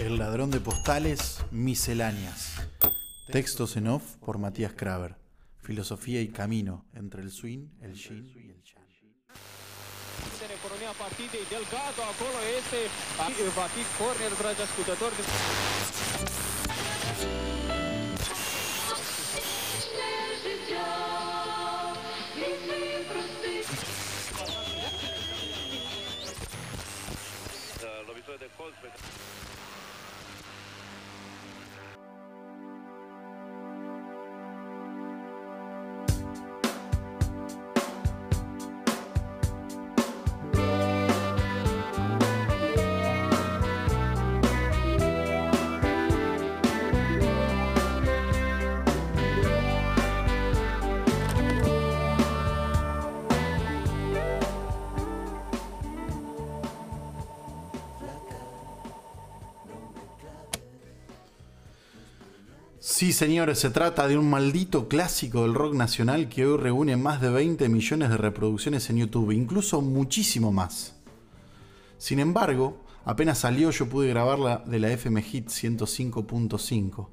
[0.00, 2.54] El ladrón de postales, misceláneas.
[3.30, 5.16] Textos en off por Matías Kraver.
[5.58, 8.62] Filosofía y camino entre el swing, el yin y el
[14.62, 15.16] ascultători.
[62.82, 67.20] Sí, señores, se trata de un maldito clásico del rock nacional que hoy reúne más
[67.20, 70.96] de 20 millones de reproducciones en YouTube, incluso muchísimo más.
[71.98, 77.08] Sin embargo, apenas salió yo pude grabarla de la FM Hit 105.5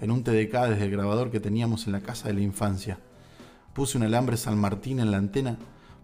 [0.00, 2.98] en un TDK desde el grabador que teníamos en la casa de la infancia.
[3.74, 5.58] Puse un alambre San Martín en la antena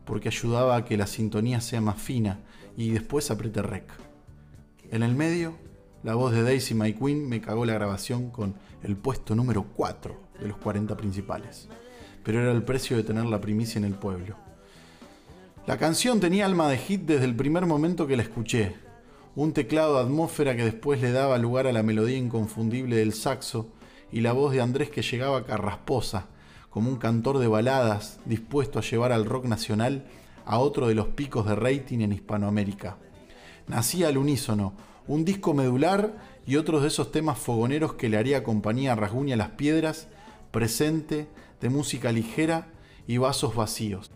[0.04, 2.40] porque ayudaba a que la sintonía sea más fina
[2.76, 3.90] y después apreté rec.
[4.90, 5.56] En el medio,
[6.02, 10.14] la voz de Daisy My Queen me cagó la grabación con el puesto número 4
[10.40, 11.68] de los 40 principales.
[12.22, 14.36] Pero era el precio de tener la primicia en el pueblo.
[15.66, 18.76] La canción tenía alma de hit desde el primer momento que la escuché.
[19.34, 23.72] Un teclado de atmósfera que después le daba lugar a la melodía inconfundible del saxo
[24.12, 26.26] y la voz de Andrés que llegaba carrasposa,
[26.70, 30.06] como un cantor de baladas dispuesto a llevar al rock nacional
[30.44, 32.98] a otro de los picos de rating en Hispanoamérica.
[33.66, 34.74] Nacía al unísono,
[35.08, 39.36] un disco medular y otros de esos temas fogoneros que le haría compañía a Rasguña
[39.36, 40.08] las Piedras,
[40.50, 41.28] presente,
[41.60, 42.68] de música ligera
[43.06, 44.10] y vasos vacíos.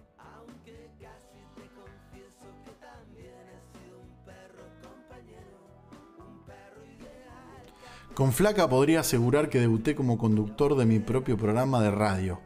[8.15, 12.41] Con Flaca podría asegurar que debuté como conductor de mi propio programa de radio.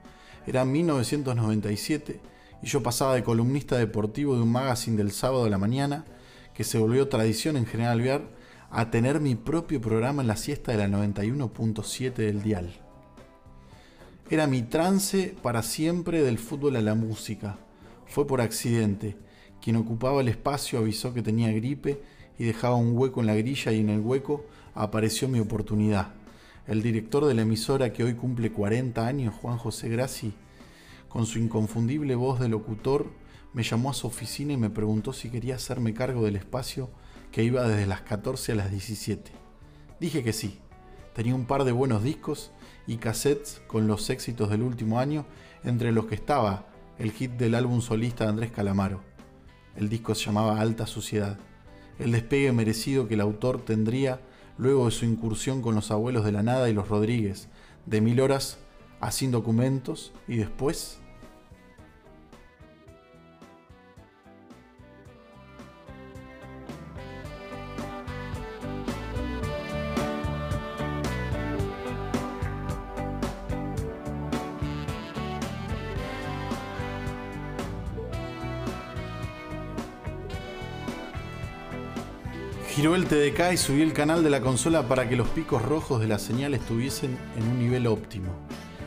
[0.47, 2.21] Era 1997
[2.62, 6.04] y yo pasaba de columnista deportivo de un magazine del sábado a la mañana
[6.54, 8.22] que se volvió tradición en General Viar
[8.70, 12.75] a tener mi propio programa en la siesta de la 91.7 del dial.
[14.31, 17.59] Era mi trance para siempre del fútbol a la música.
[18.06, 19.16] Fue por accidente.
[19.60, 22.00] Quien ocupaba el espacio avisó que tenía gripe
[22.38, 24.44] y dejaba un hueco en la grilla y en el hueco
[24.75, 26.15] apareció mi oportunidad.
[26.66, 30.32] El director de la emisora que hoy cumple 40 años, Juan José Grassi,
[31.09, 33.10] con su inconfundible voz de locutor,
[33.54, 36.91] me llamó a su oficina y me preguntó si quería hacerme cargo del espacio
[37.32, 39.32] que iba desde las 14 a las 17.
[40.00, 40.59] Dije que sí.
[41.15, 42.50] Tenía un par de buenos discos
[42.88, 45.25] y cassettes con los éxitos del último año,
[45.62, 46.66] entre los que estaba
[46.98, 49.00] el hit del álbum solista de Andrés Calamaro.
[49.76, 51.38] El disco se llamaba Alta Suciedad,
[52.00, 54.21] el despegue merecido que el autor tendría
[54.59, 57.48] luego de su incursión con los abuelos de la nada y los Rodríguez,
[57.86, 58.59] de mil horas
[59.00, 60.98] a sin documentos y después
[82.74, 86.00] Giró el TDK y subí el canal de la consola para que los picos rojos
[86.00, 88.32] de la señal estuviesen en un nivel óptimo.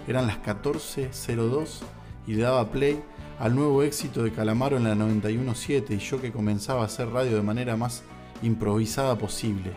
[0.10, 1.84] Eran las 14.02
[2.28, 3.02] y daba play
[3.40, 7.38] al nuevo éxito de Calamaro en la 91.7 y yo que comenzaba a hacer radio
[7.38, 8.04] de manera más
[8.42, 9.72] improvisada posible.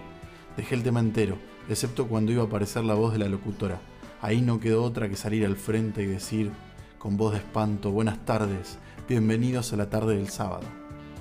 [0.57, 1.39] Dejé el tema entero,
[1.69, 3.81] excepto cuando iba a aparecer la voz de la locutora.
[4.21, 6.51] Ahí no quedó otra que salir al frente y decir,
[6.99, 8.77] con voz de espanto, buenas tardes,
[9.09, 10.67] bienvenidos a la tarde del sábado.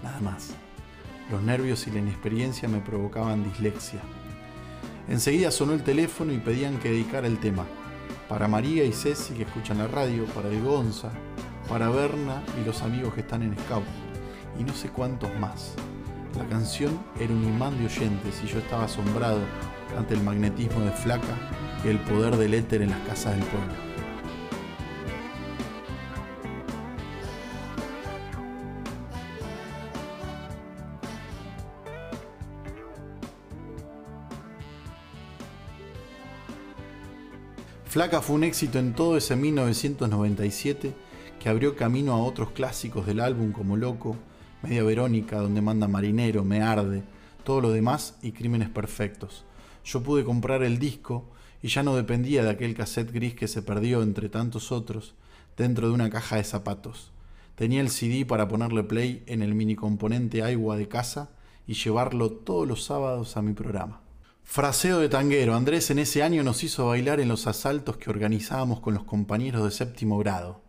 [0.01, 0.55] Nada más.
[1.31, 3.99] Los nervios y la inexperiencia me provocaban dislexia.
[5.07, 7.65] Enseguida sonó el teléfono y pedían que dedicara el tema.
[8.27, 11.11] Para María y Ceci que escuchan la radio, para el Gonza,
[11.67, 13.85] para Berna y los amigos que están en Scout.
[14.59, 15.75] Y no sé cuántos más.
[16.37, 19.41] La canción era un imán de oyentes y yo estaba asombrado
[19.97, 21.35] ante el magnetismo de Flaca
[21.83, 23.88] y el poder del éter en las casas del pueblo.
[37.89, 40.93] Flaca fue un éxito en todo ese 1997
[41.39, 44.15] que abrió camino a otros clásicos del álbum como Loco,
[44.61, 47.01] Media Verónica, Donde manda Marinero, Me Arde,
[47.43, 49.43] todo lo demás y Crímenes Perfectos.
[49.83, 51.31] Yo pude comprar el disco
[51.63, 55.15] y ya no dependía de aquel cassette gris que se perdió entre tantos otros
[55.57, 57.11] dentro de una caja de zapatos.
[57.55, 61.31] Tenía el CD para ponerle play en el mini componente agua de casa
[61.65, 64.01] y llevarlo todos los sábados a mi programa.
[64.51, 65.53] Fraseo de tanguero.
[65.53, 69.63] Andrés en ese año nos hizo bailar en los asaltos que organizábamos con los compañeros
[69.63, 70.63] de séptimo grado.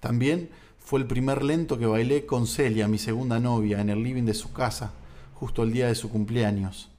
[0.00, 4.24] También fue el primer lento que bailé con Celia, mi segunda novia, en el living
[4.24, 4.90] de su casa,
[5.34, 6.90] justo el día de su cumpleaños.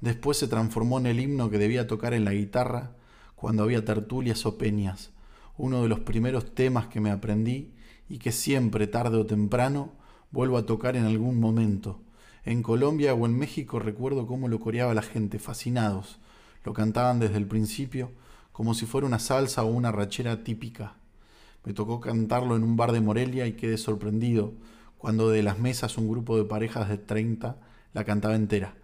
[0.00, 2.96] Después se transformó en el himno que debía tocar en la guitarra
[3.36, 5.10] cuando había tertulias o peñas,
[5.56, 7.72] uno de los primeros temas que me aprendí
[8.08, 9.92] y que siempre, tarde o temprano,
[10.32, 12.00] vuelvo a tocar en algún momento.
[12.48, 16.18] En Colombia o en México recuerdo cómo lo coreaba la gente, fascinados.
[16.64, 18.10] Lo cantaban desde el principio,
[18.52, 20.94] como si fuera una salsa o una rachera típica.
[21.66, 24.54] Me tocó cantarlo en un bar de Morelia y quedé sorprendido
[24.96, 27.58] cuando de las mesas un grupo de parejas de 30
[27.92, 28.76] la cantaba entera.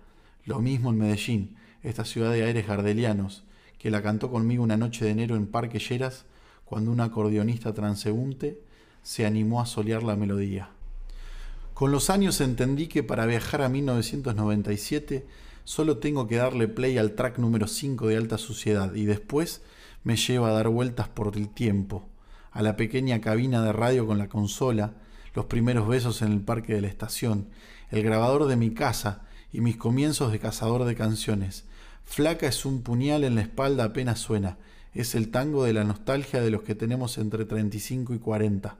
[0.44, 3.44] Lo mismo en Medellín, esta ciudad de aires gardelianos,
[3.78, 6.26] que la cantó conmigo una noche de enero en Parque Lleras,
[6.66, 8.60] cuando un acordeonista transeúnte
[9.02, 10.68] se animó a solear la melodía.
[11.74, 15.26] Con los años entendí que para viajar a 1997
[15.64, 19.60] solo tengo que darle play al track número 5 de Alta Suciedad y después
[20.04, 22.08] me lleva a dar vueltas por el tiempo,
[22.52, 24.94] a la pequeña cabina de radio con la consola,
[25.34, 27.48] los primeros besos en el parque de la estación,
[27.90, 29.22] el grabador de mi casa
[29.52, 31.64] y mis comienzos de cazador de canciones.
[32.04, 34.58] Flaca es un puñal en la espalda apenas suena.
[34.92, 38.78] Es el tango de la nostalgia de los que tenemos entre 35 y 40.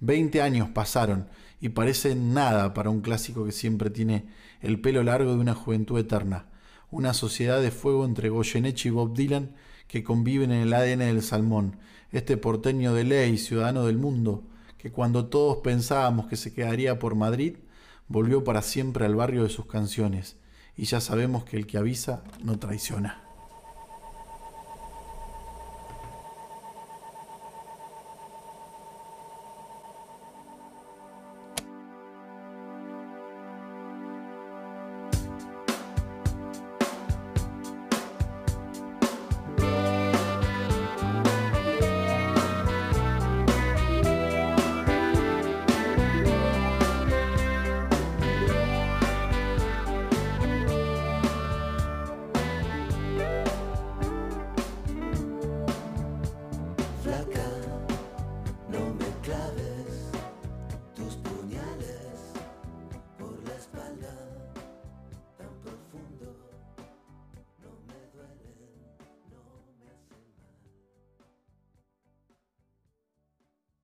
[0.00, 1.28] Veinte años pasaron
[1.60, 4.26] y parece nada para un clásico que siempre tiene
[4.60, 6.46] el pelo largo de una juventud eterna.
[6.90, 9.54] Una sociedad de fuego entre Goyeneche y Bob Dylan
[9.88, 11.76] que conviven en el ADN del salmón.
[12.12, 14.44] Este porteño de ley, ciudadano del mundo,
[14.78, 17.56] que cuando todos pensábamos que se quedaría por Madrid,
[18.08, 20.36] volvió para siempre al barrio de sus canciones,
[20.76, 23.23] y ya sabemos que el que avisa no traiciona.